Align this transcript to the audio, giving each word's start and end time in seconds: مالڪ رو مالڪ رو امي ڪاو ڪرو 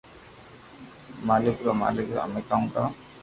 مالڪ 1.27 1.57
رو 1.65 1.71
مالڪ 1.81 2.07
رو 2.13 2.19
امي 2.25 2.41
ڪاو 2.49 2.63
ڪرو 2.73 2.89